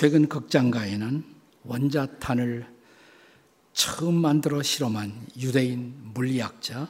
[0.00, 1.24] 최근 극장가에는
[1.64, 2.72] 원자탄을
[3.72, 6.88] 처음 만들어 실험한 유대인 물리학자,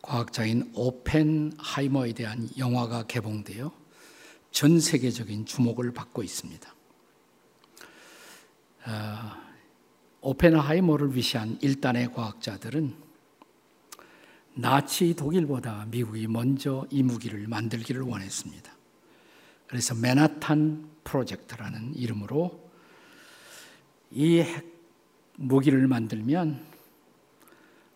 [0.00, 3.70] 과학자인 오펜하이머에 대한 영화가 개봉되어
[4.50, 6.74] 전 세계적인 주목을 받고 있습니다.
[8.86, 8.92] 어,
[10.22, 12.96] 오펜하이머를 위시한 일단의 과학자들은
[14.54, 18.75] 나치 독일보다 미국이 먼저 이 무기를 만들기를 원했습니다.
[19.68, 22.66] 그래서 맨하탄 프로젝트라는 이름으로
[24.10, 24.44] 이
[25.36, 26.64] 무기를 만들면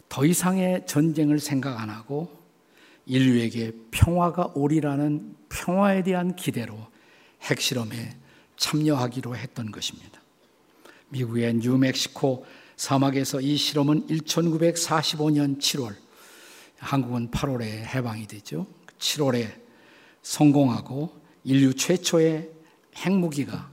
[0.09, 2.40] 더 이상의 전쟁을 생각 안 하고
[3.06, 6.76] 인류에게 평화가 오리라는 평화에 대한 기대로
[7.42, 8.16] 핵실험에
[8.56, 10.20] 참여하기로 했던 것입니다.
[11.09, 12.45] 미국의 뉴멕시코
[12.76, 15.95] 사막에서 이 실험은 1945년 7월,
[16.78, 18.66] 한국은 8월에 해방이 되죠.
[18.98, 19.50] 7월에
[20.23, 22.50] 성공하고 인류 최초의
[22.96, 23.70] 핵무기가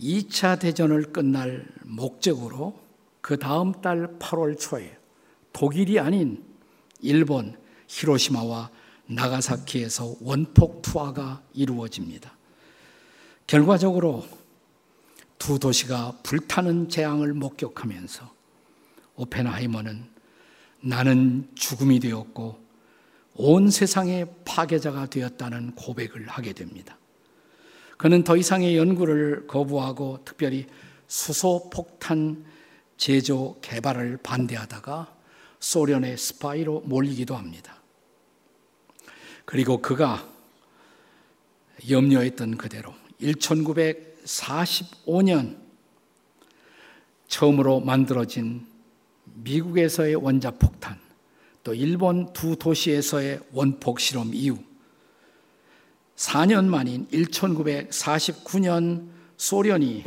[0.00, 2.78] 2차 대전을 끝날 목적으로
[3.20, 4.96] 그 다음 달 8월 초에
[5.52, 6.44] 독일이 아닌
[7.00, 7.56] 일본
[7.88, 8.70] 히로시마와
[9.06, 12.36] 나가사키에서 원폭 투하가 이루어집니다.
[13.46, 14.26] 결과적으로
[15.38, 18.30] 두 도시가 불타는 재앙을 목격하면서
[19.16, 20.04] 오펜하이머는
[20.80, 22.65] 나는 죽음이 되었고
[23.36, 26.98] 온 세상의 파괴자가 되었다는 고백을 하게 됩니다.
[27.96, 30.66] 그는 더 이상의 연구를 거부하고 특별히
[31.06, 32.44] 수소 폭탄
[32.96, 35.14] 제조 개발을 반대하다가
[35.60, 37.80] 소련의 스파이로 몰리기도 합니다.
[39.44, 40.28] 그리고 그가
[41.88, 45.56] 염려했던 그대로 1945년
[47.28, 48.66] 처음으로 만들어진
[49.24, 50.98] 미국에서의 원자폭탄,
[51.66, 54.56] 또 일본 두 도시에서의 원폭 실험 이후
[56.14, 60.04] 4년 만인 1949년 소련이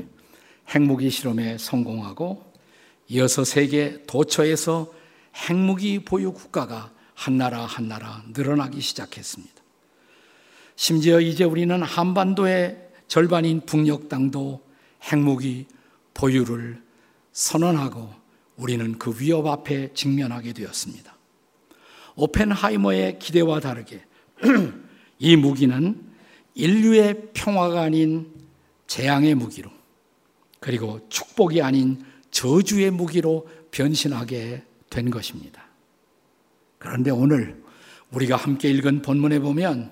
[0.70, 2.50] 핵무기 실험에 성공하고
[3.10, 4.90] 이어서 세계 도처에서
[5.36, 9.62] 핵무기 보유 국가가 한 나라 한 나라 늘어나기 시작했습니다.
[10.78, 14.62] 심지어 이제 우리는 한반도의 절반인 북녘 땅도
[15.12, 15.66] 핵무기
[16.14, 16.82] 보유를
[17.34, 18.14] 선언하고
[18.56, 21.19] 우리는 그 위협 앞에 직면하게 되었습니다.
[22.20, 24.04] 오펜하이머의 기대와 다르게
[25.20, 26.02] 이 무기는
[26.54, 28.28] 인류의 평화가 아닌
[28.88, 29.70] 재앙의 무기로
[30.60, 35.64] 그리고 축복이 아닌 저주의 무기로 변신하게 된 것입니다.
[36.78, 37.64] 그런데 오늘
[38.12, 39.92] 우리가 함께 읽은 본문에 보면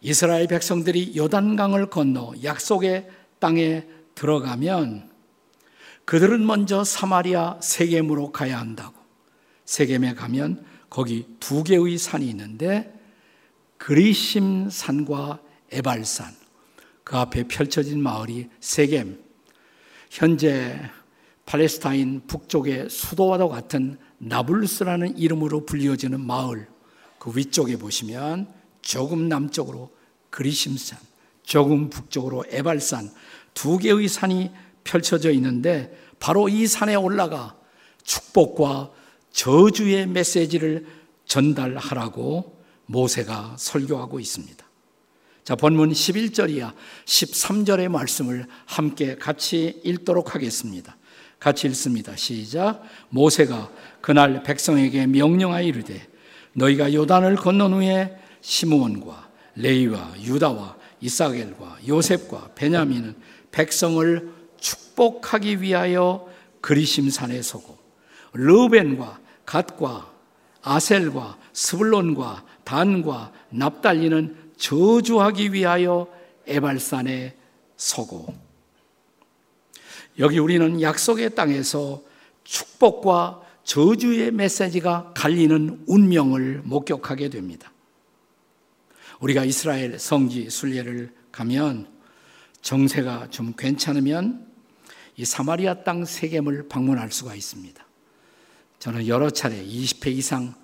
[0.00, 3.08] 이스라엘 백성들이 요단강을 건너 약속의
[3.38, 5.10] 땅에 들어가면
[6.04, 8.94] 그들은 먼저 사마리아 세겜으로 가야 한다고.
[9.66, 12.94] 세겜에 가면 거기 두 개의 산이 있는데
[13.76, 15.40] 그리심 산과
[15.70, 16.34] 에발산.
[17.04, 19.22] 그 앞에 펼쳐진 마을이 세겜.
[20.10, 20.80] 현재
[21.46, 26.68] 팔레스타인 북쪽의 수도와도 같은 나블루스라는 이름으로 불리어지는 마을.
[27.18, 29.90] 그 위쪽에 보시면 조금 남쪽으로
[30.30, 30.98] 그리심산,
[31.42, 33.10] 조금 북쪽으로 에발산
[33.54, 34.50] 두 개의 산이
[34.84, 37.56] 펼쳐져 있는데 바로 이 산에 올라가
[38.04, 38.90] 축복과
[39.38, 40.84] 저주의 메시지를
[41.24, 44.66] 전달하라고 모세가 설교하고 있습니다.
[45.44, 46.72] 자, 본문 11절이야
[47.04, 50.96] 13절의 말씀을 함께 같이 읽도록 하겠습니다.
[51.38, 52.16] 같이 읽습니다.
[52.16, 52.82] 시작.
[53.10, 56.04] 모세가 그날 백성에게 명령하여 이르되
[56.54, 63.14] 너희가 요단을 건넌 후에 시므온과 레이와 유다와 이사겔과 요셉과 베냐민은
[63.52, 66.28] 백성을 축복하기 위하여
[66.60, 67.78] 그리심산에 서고
[68.32, 70.12] 르벤과 갓과
[70.60, 76.06] 아셀과 스불론과 단과 납달리는 저주하기 위하여
[76.46, 77.34] 에발산에
[77.74, 78.34] 서고
[80.18, 82.02] 여기 우리는 약속의 땅에서
[82.44, 87.72] 축복과 저주의 메시지가 갈리는 운명을 목격하게 됩니다.
[89.20, 91.88] 우리가 이스라엘 성지 순례를 가면
[92.60, 94.46] 정세가 좀 괜찮으면
[95.16, 97.87] 이 사마리아 땅 세겜을 방문할 수가 있습니다.
[98.78, 100.54] 저는 여러 차례 20회 이상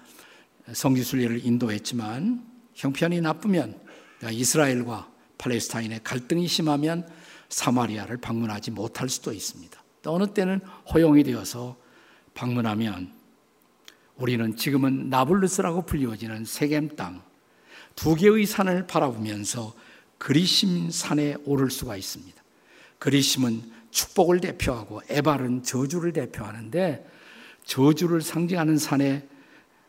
[0.72, 2.44] 성지 순례를 인도했지만
[2.75, 3.81] 형편이 나쁘면
[4.31, 7.08] 이스라엘과 팔레스타인의 갈등이 심하면
[7.49, 9.82] 사마리아를 방문하지 못할 수도 있습니다.
[10.02, 10.61] 또 어느 때는
[10.93, 11.76] 허용이 되어서
[12.34, 13.12] 방문하면
[14.16, 17.34] 우리는 지금은 나블루스라고 불리워지는 세겜 땅
[17.94, 19.75] 두 개의 산을 바라보면서
[20.19, 22.43] 그리심 산에 오를 수가 있습니다.
[22.99, 27.06] 그리심은 축복을 대표하고 에발은 저주를 대표하는데
[27.64, 29.26] 저주를 상징하는 산에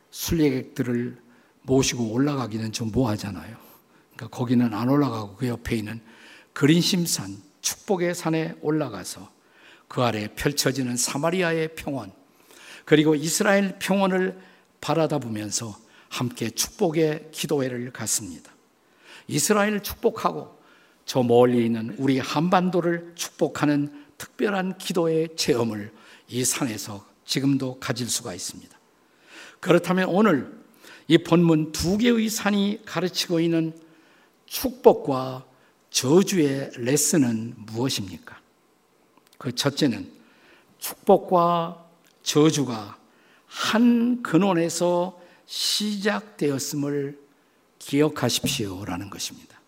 [0.09, 1.17] 순례객들을
[1.63, 3.57] 모시고 올라가기는 좀 뭐하잖아요.
[4.15, 5.99] 그러니까 거기는 안 올라가고 그 옆에 있는
[6.53, 9.29] 그린심산 축복의 산에 올라가서
[9.87, 12.11] 그 아래 펼쳐지는 사마리아의 평원,
[12.85, 14.39] 그리고 이스라엘 평원을
[14.79, 15.77] 바라다 보면서
[16.09, 18.51] 함께 축복의 기도회를 갔습니다.
[19.27, 20.55] 이스라엘을 축복하고
[21.05, 25.91] 저 멀리 있는 우리 한반도를 축복하는 특별한 기도의 체험을
[26.27, 28.77] 이 산에서 지금도 가질 수가 있습니다.
[29.59, 30.51] 그렇다면 오늘
[31.07, 33.73] 이 본문 두 개의 산이 가르치고 있는
[34.45, 35.45] 축복과
[35.89, 38.39] 저주의 레슨은 무엇입니까?
[39.37, 40.11] 그 첫째는
[40.79, 41.85] 축복과
[42.23, 42.97] 저주가
[43.45, 47.19] 한 근원에서 시작되었음을
[47.79, 49.59] 기억하십시오라는 것입니다.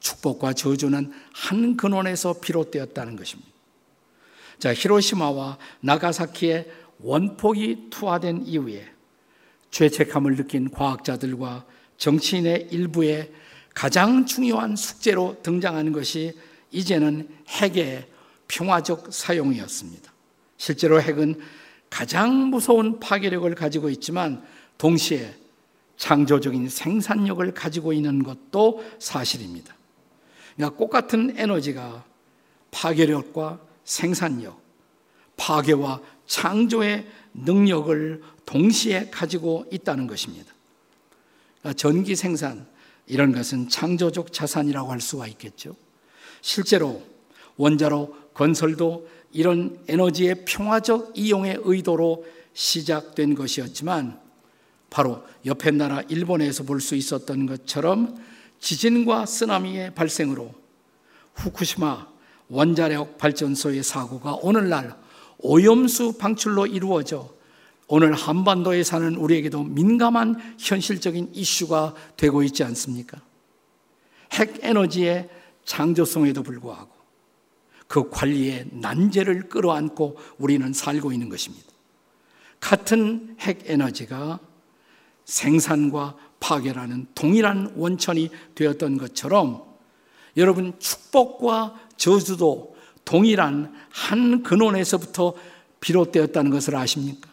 [0.00, 3.50] 축복과 저주는 한 근원에서 비롯되었다는 것입니다.
[4.58, 6.70] 자, 히로시마와 나가사키의
[7.00, 8.86] 원폭이 투하된 이후에
[9.70, 11.64] 죄책감을 느낀 과학자들과
[11.98, 13.32] 정치인의 일부에
[13.74, 16.38] 가장 중요한 숙제로 등장하는 것이
[16.70, 18.06] 이제는 핵의
[18.48, 20.12] 평화적 사용이었습니다.
[20.56, 21.38] 실제로 핵은
[21.90, 24.42] 가장 무서운 파괴력을 가지고 있지만
[24.78, 25.34] 동시에
[25.96, 29.74] 창조적인 생산력을 가지고 있는 것도 사실입니다.
[30.56, 32.04] 그러니까 똑같은 에너지가
[32.70, 34.60] 파괴력과 생산력,
[35.36, 40.52] 파괴와 창조의 능력을 동시에 가지고 있다는 것입니다.
[41.60, 42.66] 그러니까 전기 생산,
[43.06, 45.76] 이런 것은 창조적 자산이라고 할 수가 있겠죠.
[46.40, 47.02] 실제로
[47.56, 54.20] 원자로 건설도 이런 에너지의 평화적 이용의 의도로 시작된 것이었지만
[54.90, 58.16] 바로 옆에 나라 일본에서 볼 수 있었던 것처럼
[58.60, 60.54] 지진과 쓰나미의 발생으로
[61.34, 62.08] 후쿠시마
[62.48, 64.96] 원자력 발전소의 사고가 오늘날
[65.38, 67.34] 오염수 방출로 이루어져
[67.88, 73.20] 오늘 한반도에 사는 우리에게도 민감한 현실적인 이슈가 되고 있지 않습니까?
[74.32, 75.28] 핵 에너지의
[75.64, 76.90] 창조성에도 불구하고
[77.86, 81.66] 그 관리의 난제를 끌어안고 우리는 살고 있는 것입니다.
[82.58, 84.40] 같은 핵 에너지가
[85.24, 89.64] 생산과 파괴라는 동일한 원천이 되었던 것처럼
[90.36, 92.75] 여러분 축복과 저주도
[93.06, 95.34] 동일한 한 근원에서부터
[95.80, 97.30] 비롯되었다는 것을 아십니까?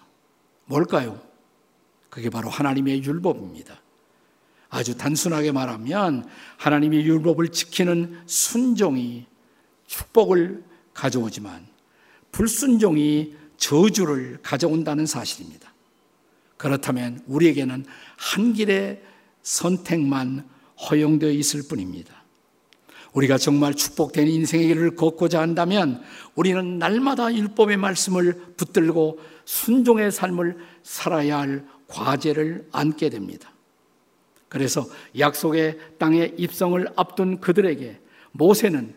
[0.66, 1.20] 뭘까요?
[2.10, 3.82] 그게 바로 하나님의 율법입니다.
[4.70, 6.28] 아주 단순하게 말하면
[6.58, 9.26] 하나님의 율법을 지키는 순종이
[9.88, 11.68] 축복을 가져오지만
[12.32, 15.74] 불순종이 저주를 가져온다는 사실입니다.
[16.58, 17.86] 그렇다면 우리에게는
[18.18, 19.02] 한 길의
[19.42, 20.48] 선택만
[20.90, 22.23] 허용되어 있을 뿐입니다.
[23.14, 26.02] 우리가 정말 축복된 인생의 길을 걷고자 한다면
[26.36, 33.52] 우리는 날마다 율법의 말씀을 붙들고 순종의 삶을 살아야 할 과제를 안게 됩니다.
[34.50, 34.86] 그래서
[35.18, 38.00] 약속의 땅에 입성을 앞둔 그들에게
[38.32, 38.94] 모세는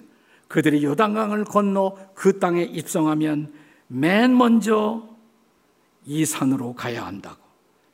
[0.48, 3.52] 그들이 요단강을 건너 그 땅에 입성하면
[3.88, 5.08] 맨 먼저
[6.04, 7.42] 이 산으로 가야 한다고.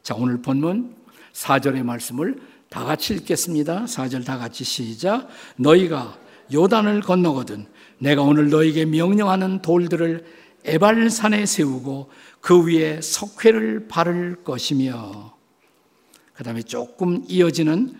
[0.02, 0.94] 자, 오늘 본문
[1.32, 2.40] 4절의 말씀을
[2.72, 3.84] 다 같이 읽겠습니다.
[3.84, 5.28] 4절 다 같이 시작.
[5.56, 6.18] 너희가
[6.54, 7.66] 요단을 건너거든
[7.98, 10.24] 내가 오늘 너에게 명령하는 돌들을
[10.64, 12.08] 에발산에 세우고
[12.40, 15.34] 그 위에 석회를 바를 것이며
[16.32, 17.94] 그 다음에 조금 이어지는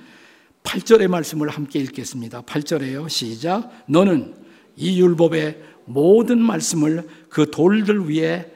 [0.62, 2.40] 8절의 말씀을 함께 읽겠습니다.
[2.42, 3.10] 8절에요.
[3.10, 3.70] 시작.
[3.86, 4.34] 너는
[4.76, 8.50] 이 율법의 모든 말씀을 그 돌들 위에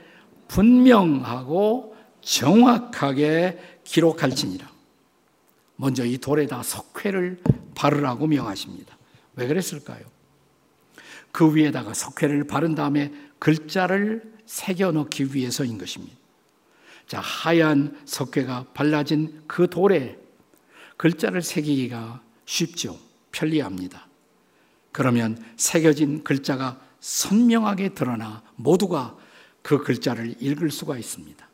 [0.48, 4.75] 분명하고 정확하게 기록할지니라.
[5.76, 7.40] 먼저 이 돌에다 석회를
[7.74, 8.96] 바르라고 명하십니다.
[9.36, 10.04] 왜 그랬을까요?
[11.30, 16.16] 그 위에다가 석회를 바른 다음에 글자를 새겨 넣기 위해서인 것입니다.
[17.06, 20.18] 자, 하얀 석회가 발라진 그 돌에
[20.96, 22.98] 글자를 새기기가 쉽죠.
[23.32, 24.08] 편리합니다.
[24.92, 29.16] 그러면 새겨진 글자가 선명하게 드러나 모두가
[29.62, 31.46] 그 글자를 읽을 수가 있습니다.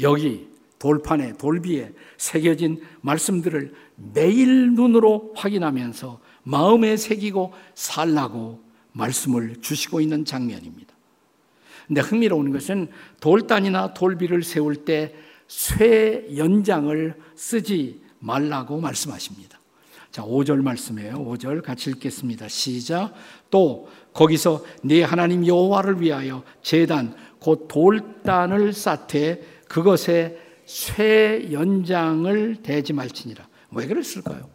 [0.00, 0.48] 여기
[0.80, 3.72] 돌판에 돌비에 새겨진 말씀들을
[4.12, 8.60] 매일 눈으로 확인하면서 마음에 새기고 살라고
[8.92, 10.92] 말씀을 주시고 있는 장면입니다.
[11.86, 12.88] 근데 흥미로운 것은
[13.20, 15.14] 돌단이나 돌비를 세울 때
[15.50, 19.58] 쇠 연장을 쓰지 말라고 말씀하십니다.
[20.12, 21.14] 자, 5절 말씀이에요.
[21.14, 22.46] 5절 같이 읽겠습니다.
[22.46, 23.12] 시작.
[23.50, 30.38] 또 거기서 네 하나님 여호와를 위하여 제단 곧 돌단을 쌓되 그것에
[30.70, 33.48] 쇠 연장을 대지 말지니라.
[33.72, 34.48] 왜 그랬을까요?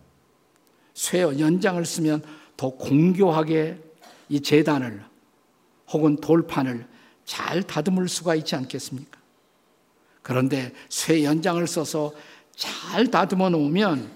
[0.94, 2.24] 쇠 연장을 쓰면
[2.56, 3.78] 더 공교하게
[4.30, 5.04] 이 재단을
[5.90, 6.88] 혹은 돌판을
[7.26, 9.20] 잘 다듬을 수가 있지 않겠습니까?
[10.22, 12.14] 그런데 쇠 연장을 써서
[12.56, 14.10] 잘 다듬어 놓으면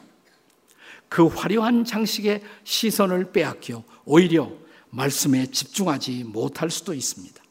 [1.10, 4.50] 그 화려한 장식의 시선을 빼앗겨 오히려
[4.90, 7.44] 말씀에 집중하지 못할 수도 있습니다.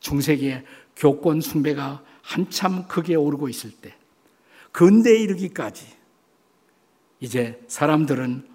[0.00, 0.64] 중세기에
[0.96, 3.94] 교권 숭배가 한참 크게 오르고 있을 때,
[4.70, 5.86] 근대에 이르기까지
[7.20, 8.46] 이제 사람들은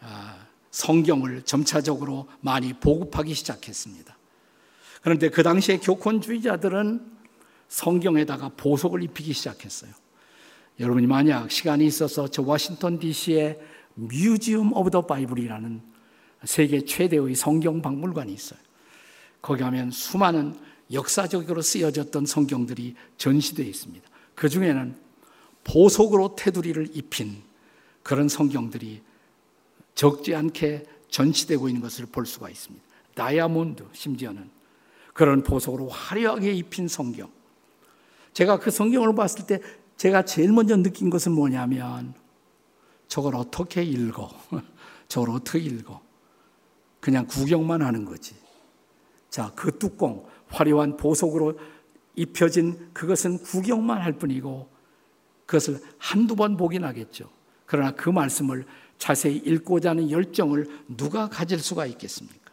[0.00, 4.18] 아, 성경을 점차적으로 많이 보급하기 시작했습니다.
[5.02, 7.12] 그런데 그 당시에 교권주의자들은
[7.68, 9.92] 성경에다가 보석을 입히기 시작했어요.
[10.80, 13.60] 여러분이 만약 시간이 있어서 저 워싱턴 DC에
[13.94, 15.80] Museum of the Bible이라는
[16.42, 18.58] 세계 최대의 성경 박물관이 있어요.
[19.40, 24.08] 거기 가면 수많은 역사적으로 쓰여졌던 성경들이 전시되어 있습니다.
[24.34, 24.94] 그 중에는
[25.64, 27.42] 보석으로 테두리를 입힌
[28.02, 29.02] 그런 성경들이
[29.94, 32.84] 적지 않게 전시되고 있는 것을 볼 수가 있습니다.
[33.14, 34.50] 다이아몬드 심지어는
[35.12, 37.30] 그런 보석으로 화려하게 입힌 성경.
[38.32, 39.60] 제가 그 성경을 봤을 때
[39.96, 42.14] 제가 제일 먼저 느낀 것은 뭐냐면
[43.08, 44.30] 저걸 어떻게 읽어?
[45.08, 46.00] 저걸 어떻게 읽어?
[47.00, 48.34] 그냥 구경만 하는 거지.
[49.28, 51.58] 자, 그 뚜껑, 화려한 보석으로
[52.14, 54.68] 입혀진 그것은 구경만 할 뿐이고
[55.46, 57.28] 그것을 한두 번 보긴 하겠죠.
[57.66, 58.66] 그러나 그 말씀을
[58.98, 62.52] 자세히 읽고자 하는 열정을 누가 가질 수가 있겠습니까?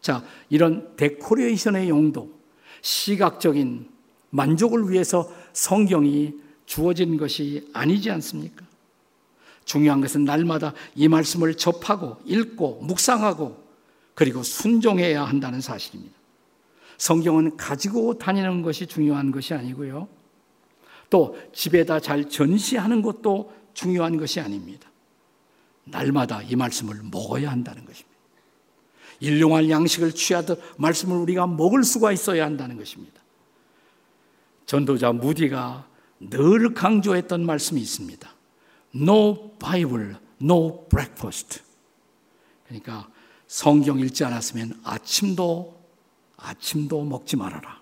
[0.00, 2.30] 자, 이런 데코레이션의 용도,
[2.82, 3.88] 시각적인
[4.30, 6.34] 만족을 위해서 성경이
[6.66, 8.64] 주어진 것이 아니지 않습니까?
[9.64, 13.68] 중요한 것은 날마다 이 말씀을 접하고 읽고 묵상하고
[14.14, 16.17] 그리고 순종해야 한다는 사실입니다.
[16.98, 20.08] 성경은 가지고 다니는 것이 중요한 것이 아니고요.
[21.10, 24.90] 또 집에다 잘 전시하는 것도 중요한 것이 아닙니다.
[25.84, 28.18] 날마다 이 말씀을 먹어야 한다는 것입니다.
[29.20, 33.20] 일용할 양식을 취하듯 말씀을 우리가 먹을 수가 있어야 한다는 것입니다.
[34.66, 35.88] 전도자 무디가
[36.20, 38.28] 늘 강조했던 말씀이 있습니다.
[38.94, 41.62] No Bible, no breakfast.
[42.66, 43.08] 그러니까
[43.46, 45.77] 성경 읽지 않았으면 아침도
[46.38, 47.80] 아침도 먹지 말아라.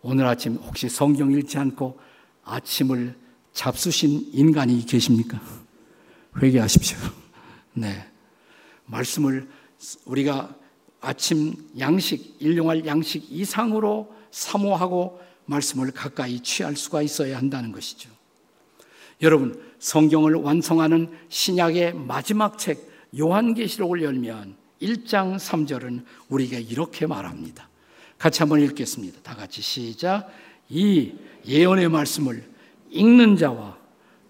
[0.00, 1.98] 오늘 아침 혹시 성경 읽지 않고
[2.44, 3.16] 아침을
[3.52, 5.40] 잡수신 인간이 계십니까?
[6.40, 6.98] 회개하십시오.
[7.74, 8.06] 네.
[8.86, 9.48] 말씀을
[10.06, 10.54] 우리가
[11.00, 18.10] 아침 양식, 일용할 양식 이상으로 사모하고 말씀을 가까이 취할 수가 있어야 한다는 것이죠.
[19.22, 22.88] 여러분, 성경을 완성하는 신약의 마지막 책
[23.18, 27.68] 요한계시록을 열면 1장 3절은 우리에게 이렇게 말합니다.
[28.18, 29.20] 같이 한번 읽겠습니다.
[29.22, 30.28] 다 같이 시작.
[30.68, 31.14] 이
[31.46, 32.44] 예언의 말씀을
[32.90, 33.76] 읽는 자와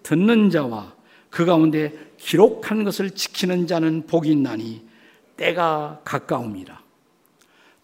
[0.03, 0.95] 듣는 자와
[1.31, 4.87] 그 가운데 기록한 것을 지키는 자는 복이 있나니
[5.37, 6.83] 때가 가까움이라.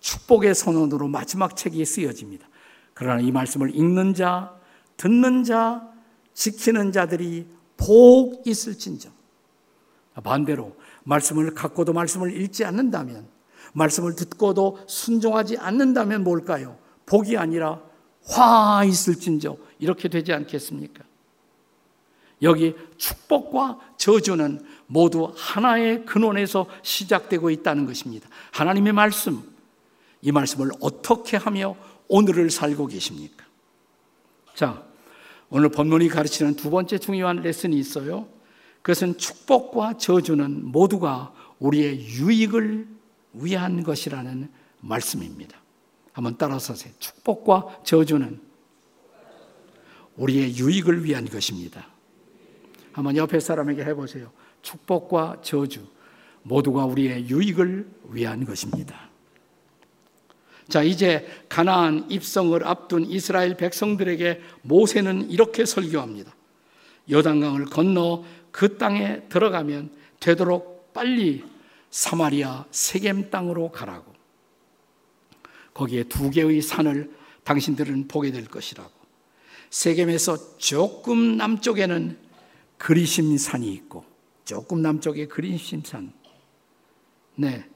[0.01, 2.47] 축복의 선언으로 마지막 책이 쓰여집니다.
[2.93, 4.55] 그러나 이 말씀을 읽는 자,
[4.97, 5.89] 듣는 자,
[6.35, 9.13] 지키는 자들이 복 있을진정.
[10.23, 13.27] 반대로 말씀을 갖고도 말씀을 읽지 않는다면,
[13.73, 16.79] 말씀을 듣고도 순종하지 않는다면 뭘까요?
[17.07, 17.81] 복이 아니라
[18.27, 21.05] 화 있을진저 이렇게 되지 않겠습니까?
[22.43, 28.29] 여기 축복과 저주는 모두 하나의 근원에서 시작되고 있다는 것입니다.
[28.53, 29.43] 하나님의 말씀,
[30.23, 31.77] 이 말씀을 어떻게 하며
[32.09, 33.45] 오늘을 살고 계십니까?
[34.55, 34.83] 자,
[35.51, 38.29] 오늘 본문이 가르치는 두 번째 중요한 레슨이 있어요.
[38.85, 42.87] 그것은 축복과 저주는 모두가 우리의 유익을
[43.33, 44.51] 위한 것이라는
[44.81, 45.57] 말씀입니다.
[46.13, 46.93] 한번 따라서 하세요.
[46.99, 48.39] 축복과 저주는
[50.17, 51.89] 우리의 유익을 위한 것입니다.
[52.93, 54.31] 한번 옆에 사람에게 해보세요.
[54.61, 55.87] 축복과 저주
[56.43, 59.09] 모두가 우리의 유익을 위한 것입니다.
[60.69, 66.35] 자, 이제 가나안 입성을 앞둔 이스라엘 백성들에게 모세는 이렇게 설교합니다.
[67.09, 68.25] 여단강을 건너
[68.55, 71.45] 그 땅에 들어가면 되도록 빨리
[71.91, 74.15] 사마리아 세겜 땅으로 가라고.
[75.75, 77.11] 거기에 두 개의 산을
[77.43, 78.93] 당신들은 보게 될 것이라고.
[79.71, 82.17] 세겜에서 조금 남쪽에는
[82.79, 84.05] 그리심산이 있고
[84.45, 86.13] 조금 남쪽에 그리심산.
[87.35, 87.69] 네.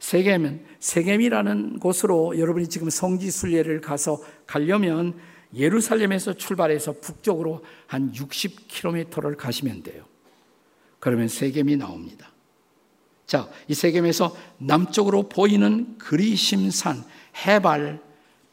[0.00, 5.16] 세겜은 세겜이라는 곳으로 여러분이 지금 성지 순례를 가서 가려면
[5.54, 10.04] 예루살렘에서 출발해서 북쪽으로 한 60km를 가시면 돼요.
[11.00, 12.30] 그러면 세겜이 나옵니다.
[13.26, 17.04] 자, 이 세겜에서 남쪽으로 보이는 그리심산
[17.46, 18.00] 해발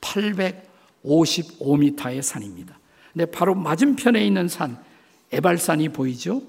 [0.01, 2.79] 855m의 산입니다.
[3.13, 4.83] 근데 바로 맞은편에 있는 산
[5.31, 6.41] 에발산이 보이죠?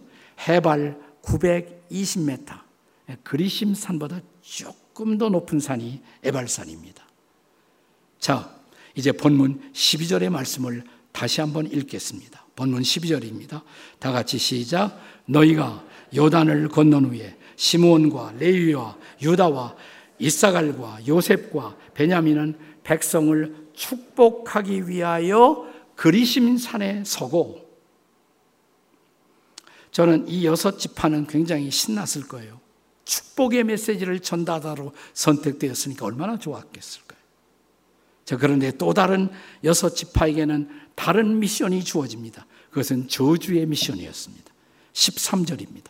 [0.49, 2.61] 해발 920m.
[3.23, 7.05] 그리심산보다 조금 더 높은 산이 에발산입니다.
[8.19, 8.56] 자,
[8.97, 12.45] 이제 본문 12절의 말씀을 다시 한번 읽겠습니다.
[12.57, 13.63] 본문 12절입니다.
[13.99, 14.99] 다 같이 시작.
[15.27, 15.85] 너희가
[16.15, 19.77] 요단을 건넌 후에 시므온과 레위와 유다와
[20.19, 27.67] 이사갈과 요셉과 베냐민은 백성을 축복하기 위하여 그리심 산에 서고
[29.91, 32.61] 저는 이 여섯 지파는 굉장히 신났을 거예요.
[33.07, 37.06] 축복의 메시지를 전달하러 선택되었으니까 얼마나 좋았겠을까요?
[38.27, 39.31] 자, 그런데 또 다른
[39.65, 42.45] 여섯 지파에게는 다른 미션이 주어집니다.
[42.69, 44.53] 그것은 저주의 미션이었습니다.
[44.93, 45.87] 13절입니다.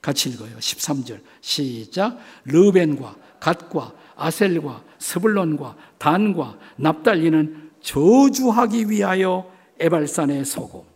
[0.00, 0.56] 같이 읽어요.
[0.56, 1.20] 13절.
[1.42, 2.18] 시작.
[2.44, 10.86] 르벤과 갓과 아셀과 스불론과 단과 납달리는 저주하기 위하여 에발산에 서고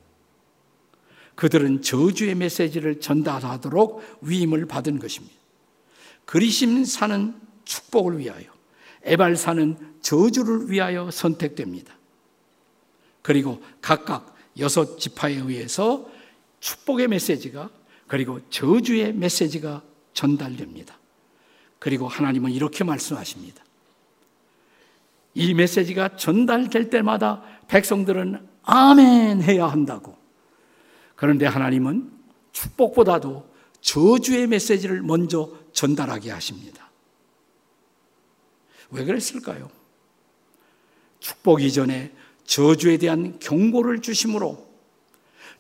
[1.35, 5.35] 그들은 저주의 메시지를 전달하도록 위임을 받은 것입니다.
[6.25, 7.35] 그리심 사는
[7.65, 8.45] 축복을 위하여,
[9.05, 11.95] 에발사는 저주를 위하여 선택됩니다.
[13.23, 16.11] 그리고 각각 여섯 지파에 의해서
[16.61, 17.71] 축복의 메시지가
[18.07, 19.83] 그리고 저주의 메시지가
[20.13, 20.99] 전달됩니다.
[21.79, 23.63] 그리고 하나님은 이렇게 말씀하십니다.
[25.35, 30.17] 이 메시지가 전달될 때마다 백성들은 아멘 해야 한다고.
[31.17, 32.11] 그런데 하나님은
[32.53, 33.49] 축복보다도
[33.81, 36.84] 저주의 메시지를 먼저 전달하게 하십니다.
[38.95, 39.71] 왜 그랬을까요?
[41.19, 42.13] 축복 이전에
[42.45, 44.65] 저주에 대한 경고를 주심으로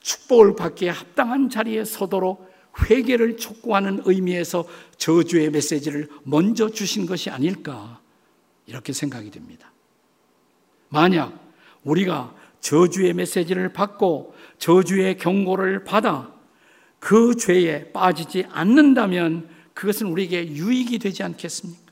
[0.01, 4.67] 축복을 받기에 합당한 자리에 서도록 회개를 촉구하는 의미에서
[4.99, 8.01] 저주의 메시지를 먼저 주신 것이 아닐까
[8.67, 9.73] 이렇게 생각이 됩니다.
[10.89, 11.39] 만약
[11.83, 16.33] 우리가 저주의 메시지를 받고 저주의 경고를 받아
[17.01, 21.84] 그 죄에 빠지지 않는다면 그것은 우리에게 유익이 되지 않겠습니까?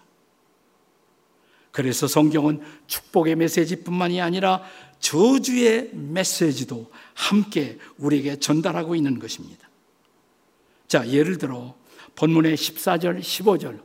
[1.73, 4.62] 그래서 성경은 축복의 메시지뿐만이 아니라
[5.00, 9.69] 저주의 메시지도 함께 우리에게 전달하고 있는 것입니다.
[10.87, 11.75] 자, 예를 들어
[12.14, 13.81] 본문의 14절, 15절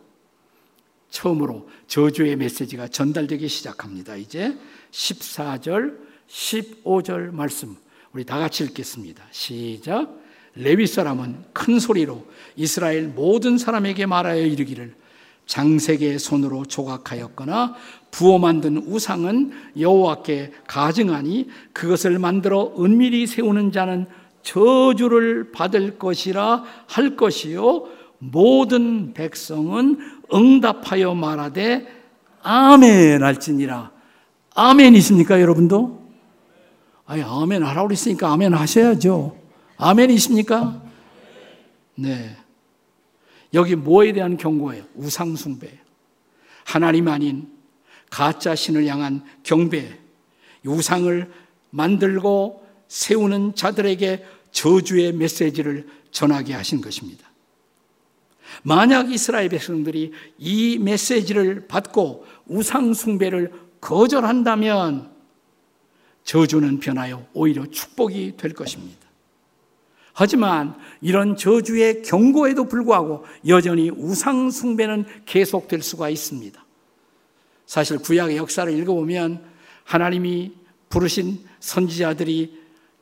[1.09, 4.17] 처음으로 저주의 메시지가 전달되기 시작합니다.
[4.17, 4.55] 이제
[4.91, 5.97] 14절,
[6.27, 7.77] 15절 말씀
[8.11, 9.23] 우리 다 같이 읽겠습니다.
[9.31, 10.13] 시작.
[10.55, 14.93] 레위 사람은 큰 소리로 이스라엘 모든 사람에게 말하여 이르기를
[15.47, 17.75] 장색의 손으로 조각하였거나
[18.11, 24.05] 부어 만든 우상은 여호와께 가증하니 그것을 만들어 은밀히 세우는 자는
[24.43, 27.87] 저주를 받을 것이라 할 것이요
[28.19, 29.99] 모든 백성은
[30.33, 31.87] 응답하여 말하되
[32.43, 33.91] 아멘 할지니라
[34.55, 36.07] 아멘 있습니까 여러분도?
[37.05, 39.37] 아니 아멘 하라고 그랬으니까 아멘 하셔야죠
[39.77, 40.81] 아멘이십니까?
[41.95, 42.35] 네.
[43.53, 44.83] 여기 뭐에 대한 경고예요?
[44.95, 45.79] 우상숭배.
[46.65, 47.49] 하나님 아닌
[48.09, 49.99] 가짜 신을 향한 경배.
[50.65, 51.31] 우상을
[51.69, 57.27] 만들고 세우는 자들에게 저주의 메시지를 전하게 하신 것입니다.
[58.63, 65.11] 만약 이스라엘 백성들이 이 메시지를 받고 우상숭배를 거절한다면
[66.23, 69.06] 저주는 변하여 오히려 축복이 될 것입니다.
[70.19, 76.65] 하지만 이런 저주의 경고에도 불구하고 여전히 우상 숭배는 계속될 수가 있습니다.
[77.67, 79.43] 사실 구약의 역사를 읽어보면
[79.83, 80.53] 하나님이
[80.89, 82.59] 부르신 선지자들이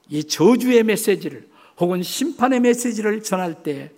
[0.09, 1.47] 이 저주의 메시지를
[1.79, 3.91] 혹은 심판의 메시지를 전할 때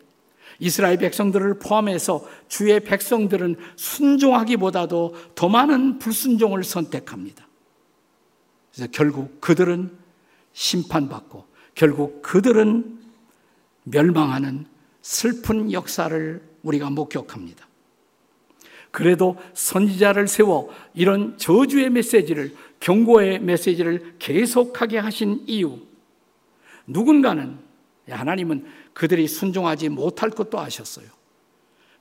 [0.60, 7.48] 이스라엘 백성들을 포함해서 주의 백성들은 순종하기보다도 더 많은 불순종을 선택합니다.
[8.72, 9.90] 그래서 결국 그들은
[10.54, 13.07] 심판받고 결국 그들은
[13.90, 14.66] 멸망하는
[15.02, 17.68] 슬픈 역사를 우리가 목격합니다.
[18.92, 25.80] 그래도 선지자를 세워 이런 저주의 메시지를, 경고의 메시지를 계속하게 하신 이유,
[26.86, 27.58] 누군가는,
[28.10, 31.06] 하나님은 그들이 순종하지 못할 것도 아셨어요.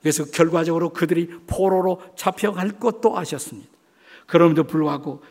[0.01, 3.69] 그래서 결과적으로 그들이 포로로 잡혀갈 것도 아셨습니다.
[4.25, 5.21] 그럼에도 불구하고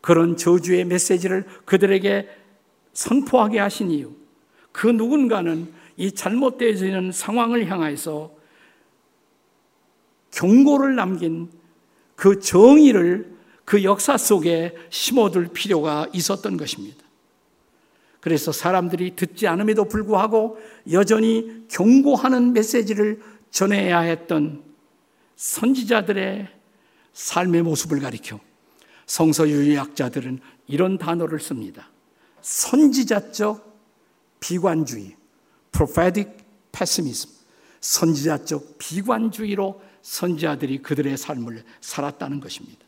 [0.00, 2.28] 그런 저주의 메시지를 그들에게
[2.92, 4.12] 선포하게 하신 이유,
[4.72, 8.34] 그 누군가는 이 잘못되어지는 상황을 향해서
[10.30, 11.50] 경고를 남긴
[12.14, 17.04] 그 정의를 그 역사 속에 심어둘 필요가 있었던 것입니다.
[18.20, 20.58] 그래서 사람들이 듣지 않음에도 불구하고
[20.90, 24.62] 여전히 경고하는 메시지를 전해야 했던
[25.36, 26.48] 선지자들의
[27.12, 28.40] 삶의 모습을 가리켜
[29.06, 31.88] 성서유리학자들은 이런 단어를 씁니다.
[32.42, 33.64] 선지자적
[34.40, 35.16] 비관주의.
[35.76, 36.30] Prophetic
[36.72, 37.30] pessimism,
[37.80, 42.80] 선지자적 비관주의로 선지자들이 그들의 삶을 살았다는 것입니다.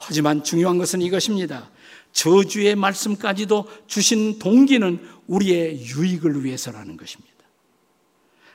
[0.00, 1.70] 하지만 중요한 것은 이것입니다.
[2.12, 7.32] 저주의 말씀까지도 주신 동기는 우리의 유익을 위해서라는 것입니다.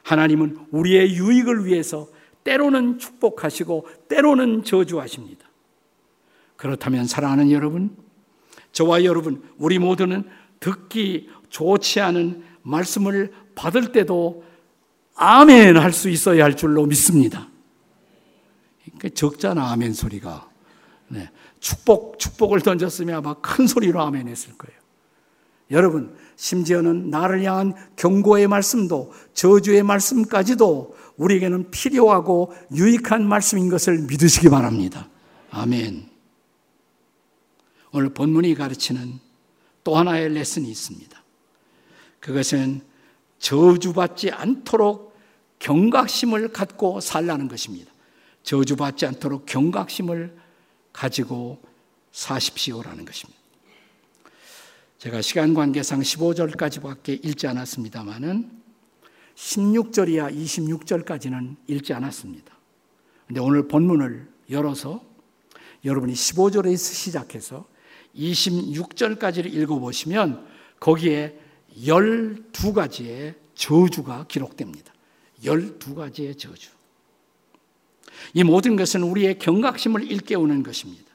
[0.03, 2.09] 하나님은 우리의 유익을 위해서
[2.43, 5.47] 때로는 축복하시고 때로는 저주하십니다.
[6.55, 7.95] 그렇다면 사랑하는 여러분,
[8.71, 10.23] 저와 여러분, 우리 모두는
[10.59, 14.43] 듣기 좋지 않은 말씀을 받을 때도
[15.15, 17.49] 아멘 할 수 있어야 할 줄로 믿습니다.
[18.83, 20.49] 그러니까 적잖아, 아멘 소리가.
[21.09, 21.29] 네.
[21.59, 24.77] 축복, 축복을 던졌으면 아마 큰 소리로 아멘 했을 거예요.
[25.71, 35.09] 여러분, 심지어는 나를 향한 경고의 말씀도 저주의 말씀까지도 우리에게는 필요하고 유익한 말씀인 것을 믿으시기 바랍니다.
[35.51, 36.09] 아멘.
[37.91, 39.19] 오늘 본문이 가르치는
[39.83, 41.16] 또 하나의 레슨이 있습니다.
[42.19, 42.81] 그것은
[43.39, 45.17] 저주받지 않도록
[45.59, 47.91] 경각심을 갖고 살라는 것입니다.
[48.43, 50.35] 저주받지 않도록 경각심을
[50.93, 51.61] 가지고
[52.11, 53.37] 사십시오라는 것입니다.
[54.97, 58.57] 제가 시간 관계상 15절까지밖에 읽지 않았습니다만은
[59.35, 62.57] 16절이야 26절까지는 읽지 않았습니다.
[63.27, 65.03] 근데 오늘 본문을 열어서
[65.85, 67.67] 여러분이 15절에서 시작해서
[68.15, 70.47] 26절까지를 읽어보시면
[70.79, 71.39] 거기에
[71.77, 74.93] 12가지의 저주가 기록됩니다.
[75.43, 76.69] 12가지의 저주.
[78.33, 81.05] 이 모든 것은 우리의 경각심을 일깨우는 것입니다.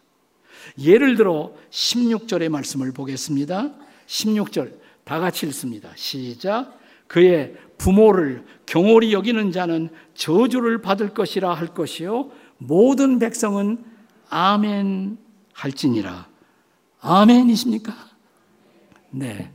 [0.78, 3.72] 예를 들어 16절의 말씀을 보겠습니다.
[4.06, 5.90] 16절 다 같이 읽습니다.
[5.96, 6.78] 시작.
[7.08, 13.84] 그의 부모를 경홀히 여기는 자는 저주를 받을 것이라 할 것이요 모든 백성은
[14.28, 15.18] 아멘
[15.52, 16.28] 할지니라.
[17.00, 17.92] 아멘이십니까?
[19.10, 19.52] 네.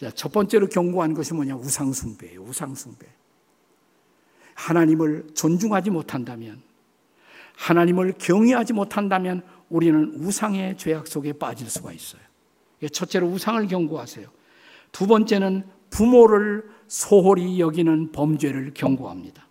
[0.00, 1.56] 자, 첫 번째로 경고한 것이 뭐냐?
[1.56, 2.42] 우상숭배예요.
[2.42, 3.06] 우상숭배.
[4.54, 6.62] 하나님을 존중하지 못한다면,
[7.56, 12.22] 하나님을 경외하지 못한다면 우리는 우상의 죄악 속에 빠질 수가 있어요.
[12.92, 14.28] 첫째로 우상을 경고하세요.
[14.92, 19.46] 두 번째는 부모를 소홀히 여기는 범죄를 경고합니다.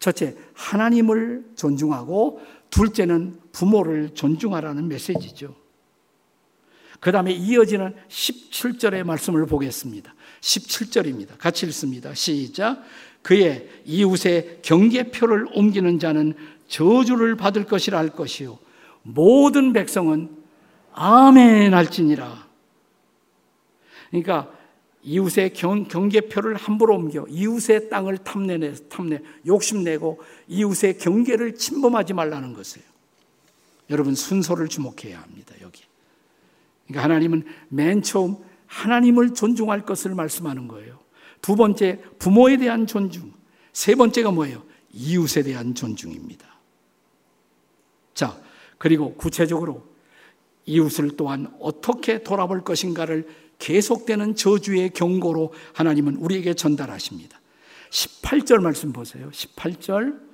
[0.00, 5.61] 첫째, 하나님을 존중하고 둘째는 부모를 존중하라는 메시지죠.
[7.02, 10.14] 그 다음에 이어지는 17절의 말씀을 보겠습니다.
[10.40, 11.36] 17절입니다.
[11.36, 12.14] 같이 읽습니다.
[12.14, 12.80] 시작.
[13.22, 16.34] 그의 이웃의 경계표를 옮기는 자는
[16.68, 18.56] 저주를 받을 것이라 할 것이요.
[19.02, 20.30] 모든 백성은
[20.92, 22.46] 아멘 할지니라.
[24.10, 24.52] 그러니까
[25.02, 32.86] 이웃의 경, 경계표를 함부로 옮겨 이웃의 땅을 탐내 탐내 욕심내고 이웃의 경계를 침범하지 말라는 것이에요.
[33.90, 35.52] 여러분 순서를 주목해야 합니다.
[35.62, 35.82] 여기.
[36.92, 40.98] 그러니까 하나님은 맨 처음 하나님을 존중할 것을 말씀하는 거예요.
[41.40, 43.32] 두 번째 부모에 대한 존중.
[43.72, 44.62] 세 번째가 뭐예요?
[44.92, 46.46] 이웃에 대한 존중입니다.
[48.14, 48.38] 자,
[48.78, 49.86] 그리고 구체적으로
[50.66, 53.26] 이웃을 또한 어떻게 돌아볼 것인가를
[53.58, 57.40] 계속되는 저주의 경고로 하나님은 우리에게 전달하십니다.
[57.90, 59.30] 18절 말씀 보세요.
[59.30, 60.31] 18절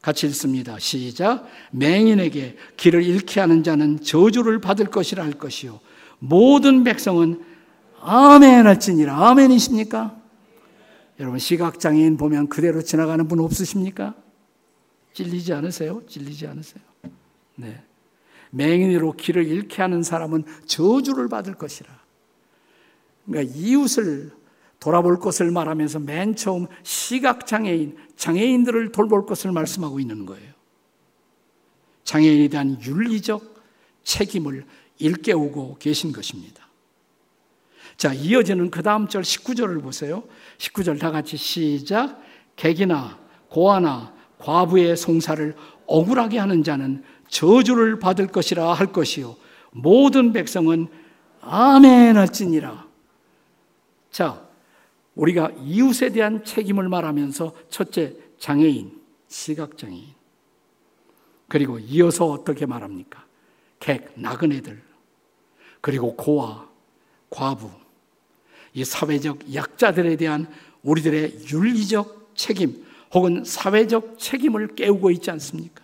[0.00, 0.78] 같이 읽습니다.
[0.78, 1.46] 시작.
[1.72, 5.80] 맹인에게 길을 잃게 하는 자는 저주를 받을 것이라 할 것이요.
[6.18, 7.44] 모든 백성은
[8.00, 9.28] 아멘 할지니라.
[9.30, 10.16] 아멘이십니까?
[11.20, 14.14] 여러분 시각장애인 보면 그대로 지나가는 분 없으십니까?
[15.14, 16.02] 찔리지 않으세요?
[16.06, 16.82] 찔리지 않으세요?
[17.56, 17.82] 네.
[18.50, 21.90] 맹인으로 길을 잃게 하는 사람은 저주를 받을 것이라.
[23.26, 24.30] 그러니까 이웃을
[24.80, 30.52] 돌아볼 것을 말하면서 맨 처음 시각장애인, 장애인들을 돌볼 것을 말씀하고 있는 거예요.
[32.04, 33.62] 장애인에 대한 윤리적
[34.04, 34.64] 책임을
[34.98, 36.66] 일깨우고 계신 것입니다.
[37.96, 40.22] 자, 이어지는 그 다음 절 19절을 보세요.
[40.58, 42.20] 19절 다 같이 시작.
[42.54, 45.54] 객이나 고아나 과부의 송사를
[45.86, 49.36] 억울하게 하는 자는 저주를 받을 것이라 할 것이요.
[49.72, 50.88] 모든 백성은
[51.40, 52.86] 아멘 할지니라.
[54.10, 54.47] 자,
[55.18, 58.92] 우리가 이웃에 대한 책임을 말하면서 첫째, 장애인,
[59.26, 60.06] 시각장애인.
[61.48, 63.24] 그리고 이어서 어떻게 말합니까?
[63.80, 64.80] 객, 나그네들.
[65.80, 66.68] 그리고 고아,
[67.30, 67.68] 과부.
[68.74, 70.46] 이 사회적 약자들에 대한
[70.82, 75.82] 우리들의 윤리적 책임 혹은 사회적 책임을 깨우고 있지 않습니까?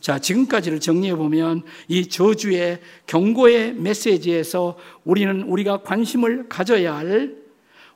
[0.00, 7.43] 자, 지금까지를 정리해 보면 이 저주의 경고의 메시지에서 우리는 우리가 관심을 가져야 할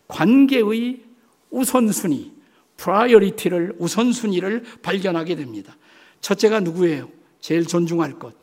[0.08, 1.04] 관계의
[1.50, 2.32] 우선순위,
[2.76, 5.76] priority를 우선순위를 발견하게 됩니다.
[6.20, 7.08] 첫째가 누구예요?
[7.40, 8.34] 제일 존중할 것.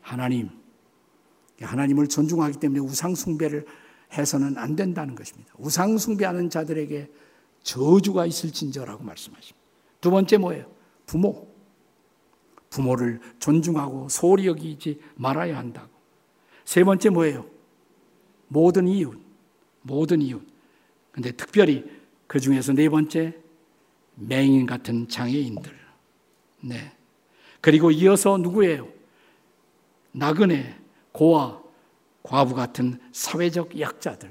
[0.00, 0.50] 하나님.
[1.60, 3.66] 하나님을 존중하기 때문에 우상숭배를
[4.12, 5.52] 해서는 안 된다는 것입니다.
[5.58, 7.10] 우상숭배하는 자들에게
[7.62, 9.58] 저주가 있을진저라고 말씀하십니다.
[10.00, 10.72] 두 번째 뭐예요?
[11.06, 11.48] 부모.
[12.70, 15.90] 부모를 존중하고 소홀히 여기지 말아야 한다고.
[16.64, 17.46] 세 번째 뭐예요?
[18.48, 19.20] 모든 이웃.
[19.82, 20.49] 모든 이웃.
[21.12, 21.84] 근데 특별히
[22.26, 23.36] 그 중에서 네 번째,
[24.14, 25.72] 맹인 같은 장애인들.
[26.60, 26.92] 네.
[27.60, 28.88] 그리고 이어서 누구예요?
[30.12, 30.78] 나그네,
[31.12, 31.60] 고아,
[32.22, 34.30] 과부 같은 사회적 약자들.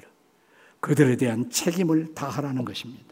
[0.80, 3.06] 그들에 대한 책임을 다하라는 것입니다.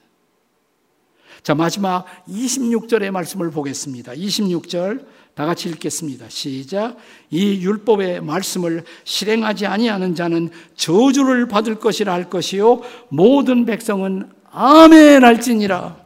[1.44, 4.14] 자, 마지막 26절의 말씀을 보겠습니다.
[4.14, 5.06] 26절
[5.38, 6.30] 다 같이 읽겠습니다.
[6.30, 6.98] 시작.
[7.30, 16.04] 이 율법의 말씀을 실행하지 아니하는 자는 저주를 받을 것이라 할 것이요 모든 백성은 아멘 할지니라.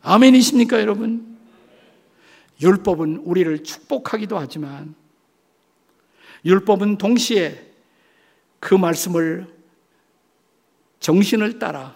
[0.00, 1.36] 아멘이십니까, 여러분?
[2.62, 4.94] 율법은 우리를 축복하기도 하지만
[6.46, 7.62] 율법은 동시에
[8.58, 9.46] 그 말씀을
[11.00, 11.94] 정신을 따라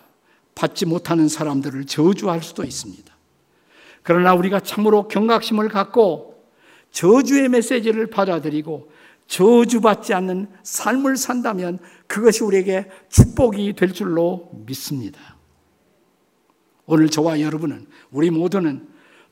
[0.55, 3.12] 받지 못하는 사람들을 저주할 수도 있습니다.
[4.03, 6.45] 그러나 우리가 참으로 경각심을 갖고
[6.91, 8.91] 저주의 메시지를 받아들이고
[9.27, 15.37] 저주받지 않는 삶을 산다면 그것이 우리에게 축복이 될 줄로 믿습니다.
[16.85, 18.89] 오늘 저와 여러분은, 우리 모두는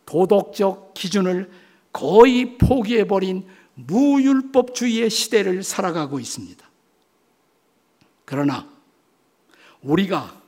[0.06, 1.50] 도덕적 기준을
[1.92, 6.68] 거의 포기해버린 무율법주의의 시대를 살아가고 있습니다.
[8.24, 8.68] 그러나
[9.82, 10.40] 우리가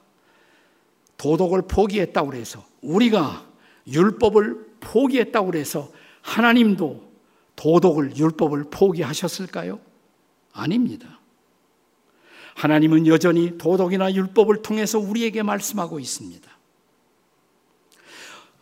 [1.17, 3.52] 도덕을 포기했다고 해서 우리가
[3.87, 5.91] 율법을 포기했다고 해서
[6.23, 7.13] 하나님도
[7.57, 9.81] 도덕을 율법을 포기하셨을까요?
[10.53, 11.21] 아닙니다.
[12.55, 16.51] 하나님은 여전히 도덕이나 율법을 통해서 우리에게 말씀하고 있습니다.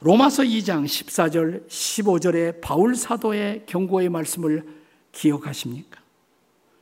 [0.00, 4.66] 로마서 2장 14절 15절의 바울 사도의 경고의 말씀을
[5.12, 6.00] 기억하십니까?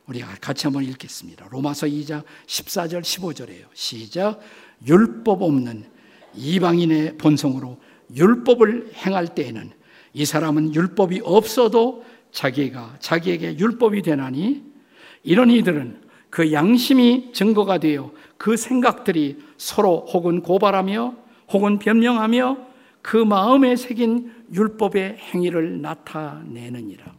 [0.07, 1.47] 우리가 같이 한번 읽겠습니다.
[1.51, 3.65] 로마서 2장 14절 15절이에요.
[3.73, 4.39] 시작.
[4.87, 5.85] 율법 없는
[6.35, 7.77] 이방인의 본성으로
[8.15, 9.71] 율법을 행할 때에는
[10.13, 14.63] 이 사람은 율법이 없어도 자기가 자기에게 율법이 되나니
[15.23, 21.15] 이런 이들은 그 양심이 증거가 되어 그 생각들이 서로 혹은 고발하며
[21.51, 22.57] 혹은 변명하며
[23.01, 27.13] 그 마음에 새긴 율법의 행위를 나타내느니라.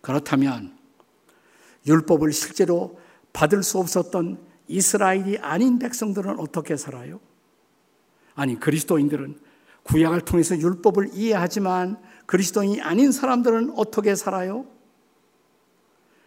[0.00, 0.76] 그렇다면
[1.86, 2.98] 율법을 실제로
[3.32, 7.20] 받을 수 없었던 이스라엘이 아닌 백성들은 어떻게 살아요?
[8.38, 9.36] 아니, 그리스도인들은
[9.82, 14.64] 구약을 통해서 율법을 이해하지만 그리스도인이 아닌 사람들은 어떻게 살아요?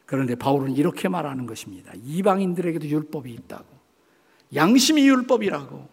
[0.05, 1.93] 그런데 바울은 이렇게 말하는 것입니다.
[2.03, 3.65] 이방인들에게도 율법이 있다고.
[4.53, 5.87] 양심이 율법이라고.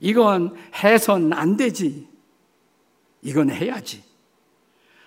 [0.00, 2.08] 이건 해선 안 되지.
[3.22, 4.02] 이건 해야지.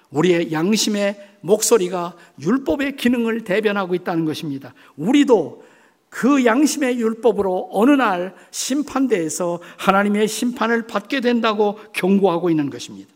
[0.10, 4.74] 우리의 양심의 목소리가 율법의 기능을 대변하고 있다는 것입니다.
[4.96, 5.66] 우리도
[6.12, 13.10] 그 양심의 율법으로 어느 날 심판대에서 하나님의 심판을 받게 된다고 경고하고 있는 것입니다.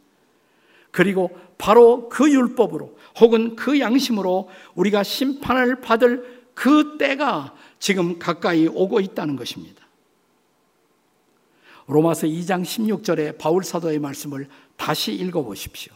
[0.92, 9.02] 그리고 바로 그 율법으로 혹은 그 양심으로 우리가 심판을 받을 그 때가 지금 가까이 오고
[9.02, 9.86] 있다는 것입니다.
[11.88, 15.94] 로마서 2장 16절에 바울 사도의 말씀을 다시 읽어 보십시오.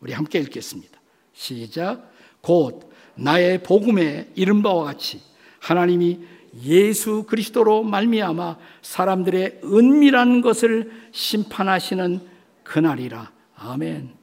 [0.00, 1.00] 우리 함께 읽겠습니다.
[1.32, 2.10] 시작.
[2.40, 5.22] 곧 나의 복음에 이른 바와 같이
[5.60, 12.20] 하나님이 예수 그리스도로 말미암아 사람들의 은밀한 것을 심판하시는
[12.64, 13.32] 그날이라.
[13.56, 14.14] 아멘.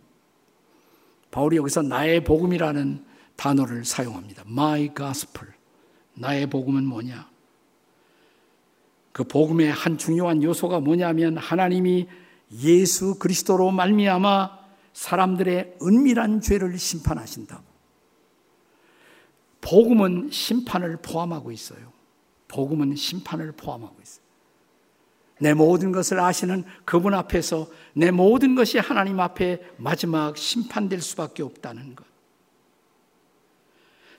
[1.32, 4.44] 바울이 여기서 나의 복음이라는 단어를 사용합니다.
[4.48, 5.54] My gospel.
[6.16, 7.30] 나의 복음은 뭐냐?
[9.12, 12.08] 그 복음의 한 중요한 요소가 뭐냐면 하나님이
[12.64, 14.58] 예수 그리스도로 말미암아
[14.94, 17.62] 사람들의 은밀한 죄를 심판하신다.
[19.62, 21.87] 복음은 심판을 포함하고 있어요.
[22.48, 24.26] 복음은 심판을 포함하고 있어요.
[25.40, 31.96] 내 모든 것을 아시는 그분 앞에서 내 모든 것이 하나님 앞에 마지막 심판될 수밖에 없다는
[31.96, 32.06] 것.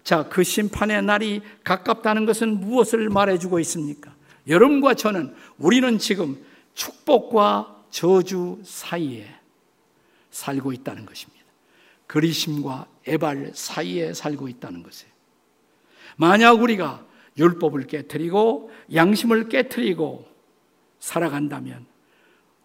[0.04, 4.14] 자, 그 심판의 날이 가깝다는 것은 무엇을 말해주고 있습니까?
[4.46, 6.42] 여러분과 저는 우리는 지금
[6.74, 9.28] 축복과 저주 사이에
[10.30, 11.44] 살고 있다는 것입니다.
[12.06, 15.12] 그리심과 에발 사이에 살고 있다는 것이에요.
[16.16, 17.04] 만약 우리가
[17.38, 20.26] 율법을 깨뜨리고 양심을 깨뜨리고
[20.98, 21.86] 살아간다면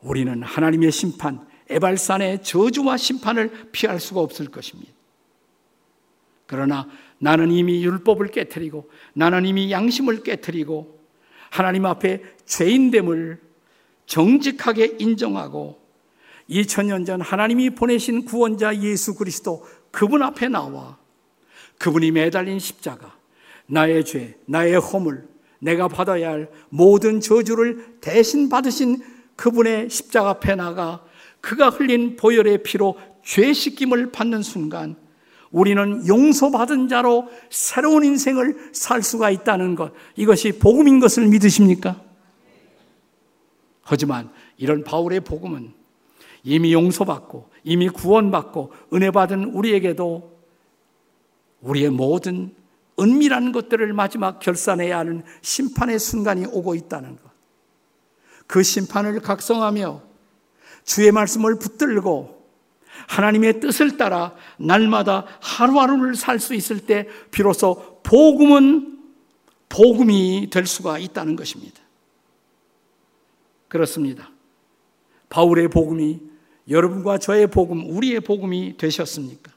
[0.01, 4.91] 우리는 하나님의 심판, 에발산의 저주와 심판을 피할 수가 없을 것입니다.
[6.45, 6.87] 그러나
[7.19, 10.99] 나는 이미 율법을 깨뜨리고 나는 이미 양심을 깨뜨리고
[11.49, 13.39] 하나님 앞에 죄인됨을
[14.05, 15.81] 정직하게 인정하고
[16.49, 20.97] 2000년 전 하나님이 보내신 구원자 예수 그리스도 그분 앞에 나와
[21.77, 23.15] 그분이 매달린 십자가
[23.67, 25.27] 나의 죄, 나의 허물,
[25.59, 29.01] 내가 받아야 할 모든 저주를 대신 받으신
[29.35, 31.03] 그분의 십자가 앞에 나가
[31.41, 34.95] 그가 흘린 보혈의 피로 죄 씻김을 받는 순간
[35.51, 39.93] 우리는 용서받은 자로 새로운 인생을 살 수가 있다는 것.
[40.15, 42.01] 이것이 복음인 것을 믿으십니까?
[43.83, 45.73] 하지만 이런 바울의 복음은
[46.43, 50.33] 이미 용서받고 이미 구원받고 은혜 받은 우리에게도
[51.61, 52.53] 우리의 모든
[52.99, 57.23] 은밀한 것들을 마지막 결산해야 하는 심판의 순간이 오고 있다는 것.
[58.47, 60.01] 그 심판을 각성하며
[60.83, 62.43] 주의 말씀을 붙들고
[63.07, 68.99] 하나님의 뜻을 따라 날마다 하루하루를 살 수 있을 때 비로소 복음은
[69.69, 71.81] 복음이 될 수가 있다는 것입니다.
[73.67, 74.29] 그렇습니다.
[75.29, 76.21] 바울의 복음이
[76.69, 79.51] 여러분과 저의 복음, 우리의 복음이 되셨습니까?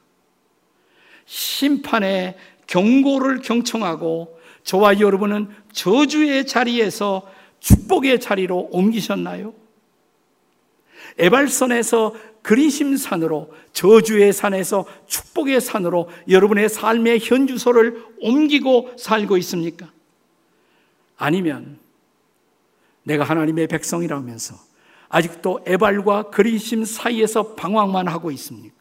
[1.25, 2.35] 심판의
[2.67, 7.27] 경고를 경청하고 저와 여러분은 저주의 자리에서
[7.59, 9.53] 축복의 자리로 옮기셨나요?
[11.17, 19.89] 에발선에서 그리심산으로 저주의 산에서 축복의 산으로 여러분의 삶의 현주소를 옮기고 살고 있습니까?
[21.17, 21.79] 아니면
[23.03, 24.55] 내가 하나님의 백성이라면서
[25.09, 28.76] 아직도 에발과 그리심 사이에서 방황만 하고 있습니까?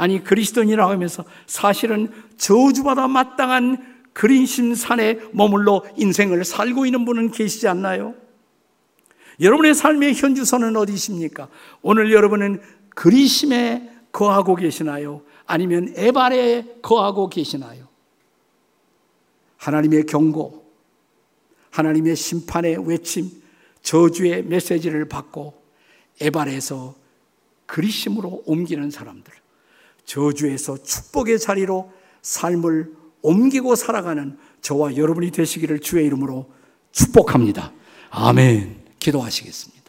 [0.00, 8.14] 아니 그리스도인이라고 하면서 사실은 저주받아 마땅한 그리심 산에 머물러 인생을 살고 있는 분은 계시지 않나요?
[9.42, 11.48] 여러분의 삶의 현주소는 어디십니까?
[11.82, 12.62] 오늘 여러분은
[12.94, 15.20] 그리심에 거하고 계시나요?
[15.44, 17.86] 아니면 에발에 거하고 계시나요?
[19.58, 20.64] 하나님의 경고,
[21.72, 23.30] 하나님의 심판의 외침,
[23.82, 25.62] 저주의 메시지를 받고
[26.22, 26.94] 에발에서
[27.66, 29.39] 그리심으로 옮기는 사람들,
[30.04, 31.90] 저주에서 축복의 자리로
[32.22, 36.50] 삶을 옮기고 살아가는 저와 여러분이 되시기를 주의 이름으로
[36.92, 37.72] 축복합니다.
[38.10, 38.80] 아멘.
[38.98, 39.80] 기도하시겠습니다.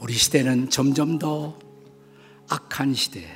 [0.00, 1.56] 우리 시대는 점점 더
[2.48, 3.28] 악한 시대,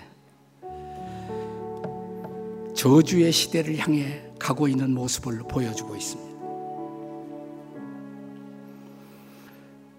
[2.74, 6.35] 저주의 시대를 향해 가고 있는 모습을 보여주고 있습니다.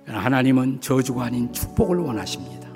[0.05, 2.69] 하나님은 저주가 아닌 축복을 원하십니다.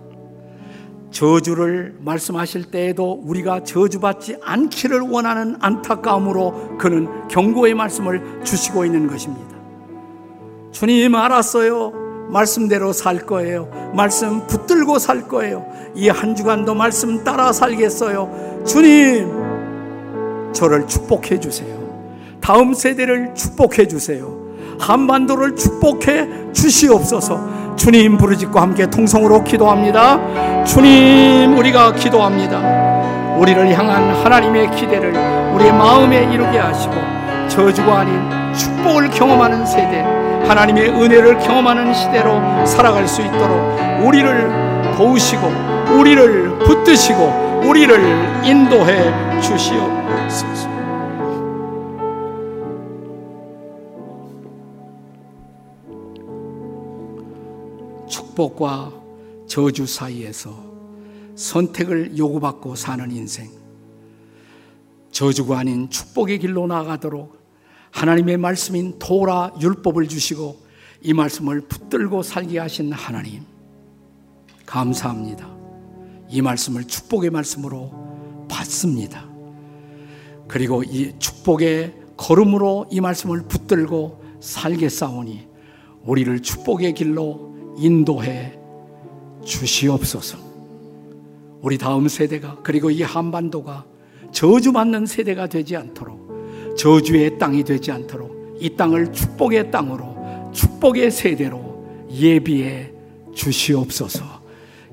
[1.12, 9.55] 저주를 말씀하실 때에도 우리가 저주받지 않기를 원하는 안타까움으로 그는 경고의 말씀을 주시고 있는 것입니다.
[10.71, 11.91] 주님 알았어요.
[12.32, 13.69] 말씀대로 살 거예요.
[13.95, 15.67] 말씀 붙들고 살 거예요.
[15.95, 18.63] 이 한 주간도 말씀 따라 살겠어요.
[18.65, 19.38] 주님,
[20.53, 21.77] 저를 축복해 주세요.
[22.41, 24.38] 다음 세대를 축복해 주세요.
[24.79, 27.75] 한반도를 축복해 주시옵소서.
[27.75, 30.63] 주님 부르짖고 함께 통성으로 기도합니다.
[30.65, 32.59] 주님 우리가 기도합니다.
[33.38, 35.13] 우리를 향한 하나님의 기대를
[35.53, 36.93] 우리의 마음에 이루게 하시고
[37.47, 38.19] 저주가 아닌
[38.53, 40.01] 축복을 경험하는 세대,
[40.47, 45.41] 하나님의 은혜를 경험하는 시대로 살아갈 수 있도록 우리를 도우시고
[45.97, 50.69] 우리를 붙드시고 우리를 인도해 주시옵소서.
[58.08, 58.93] 축복과
[59.48, 60.54] 저주 사이에서
[61.36, 63.50] 선택을 요구받고 사는 인생.
[65.12, 67.39] 저주가 아닌 축복의 길로 나아가도록
[67.91, 70.58] 하나님의 말씀인 토라 율법을 주시고
[71.02, 73.43] 이 말씀을 붙들고 살게 하신 하나님.
[74.65, 75.59] 감사합니다.
[76.29, 79.27] 이 말씀을 축복의 말씀으로 받습니다.
[80.47, 85.47] 그리고 이 축복의 걸음으로 이 말씀을 붙들고 살겠사오니
[86.03, 88.57] 우리를 축복의 길로 인도해
[89.45, 90.37] 주시옵소서.
[91.61, 93.85] 우리 다음 세대가 그리고 이 한반도가
[94.31, 102.91] 저주받는 세대가 되지 않도록 저주의 땅이 되지 않도록 이 땅을 축복의 땅으로 축복의 세대로 예비해
[103.35, 104.38] 주시옵소서.